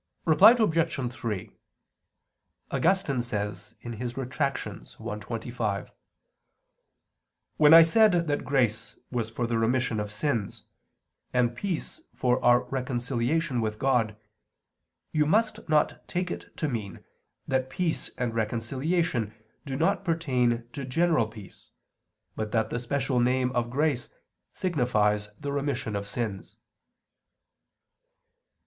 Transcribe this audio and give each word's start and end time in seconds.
Reply 0.25 0.55
Obj. 0.57 1.13
3: 1.13 1.51
Augustine 2.71 3.21
says 3.21 3.75
(Retract. 3.85 4.65
i, 4.67 5.15
25): 5.19 5.91
"When 7.57 7.73
I 7.75 7.83
said 7.83 8.25
that 8.25 8.43
grace 8.43 8.95
was 9.11 9.29
for 9.29 9.45
the 9.45 9.59
remission 9.59 9.99
of 9.99 10.11
sins, 10.11 10.63
and 11.31 11.55
peace 11.55 12.01
for 12.15 12.43
our 12.43 12.63
reconciliation 12.63 13.61
with 13.61 13.77
God, 13.77 14.17
you 15.11 15.27
must 15.27 15.69
not 15.69 16.07
take 16.07 16.31
it 16.31 16.57
to 16.57 16.67
mean 16.67 17.05
that 17.47 17.69
peace 17.69 18.09
and 18.17 18.33
reconciliation 18.33 19.35
do 19.67 19.75
not 19.75 20.03
pertain 20.03 20.67
to 20.73 20.83
general 20.83 21.27
peace, 21.27 21.69
but 22.35 22.51
that 22.51 22.71
the 22.71 22.79
special 22.79 23.19
name 23.19 23.51
of 23.51 23.69
grace 23.69 24.09
signifies 24.51 25.29
the 25.39 25.51
remission 25.51 25.95
of 25.95 26.07
sins." 26.07 26.57